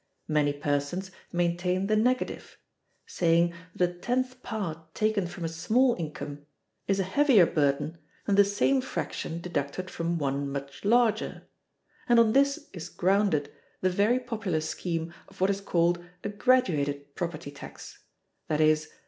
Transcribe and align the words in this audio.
Many 0.27 0.51
persons 0.53 1.11
maintain 1.31 1.85
the 1.85 1.95
negative, 1.95 2.57
saying 3.05 3.53
that 3.75 3.87
a 3.87 3.93
tenth 3.93 4.41
part 4.41 4.95
taken 4.95 5.27
from 5.27 5.45
a 5.45 5.47
small 5.47 5.95
income 5.99 6.43
is 6.87 6.99
a 6.99 7.03
heavier 7.03 7.45
burden 7.45 7.99
than 8.25 8.33
the 8.33 8.43
same 8.43 8.81
fraction 8.81 9.39
deducted 9.39 9.91
from 9.91 10.17
one 10.17 10.49
much 10.51 10.83
larger; 10.83 11.43
and 12.09 12.19
on 12.19 12.33
this 12.33 12.67
is 12.73 12.89
grounded 12.89 13.53
the 13.81 13.91
very 13.91 14.19
popular 14.19 14.61
scheme 14.61 15.13
of 15.27 15.39
what 15.39 15.51
is 15.51 15.61
called 15.61 16.03
a 16.23 16.29
graduated 16.29 17.13
property 17.13 17.51
tax, 17.51 18.03
viz. 18.49 18.89